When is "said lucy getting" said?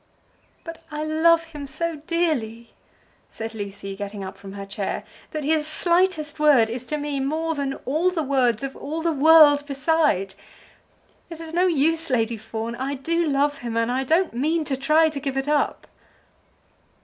3.29-4.23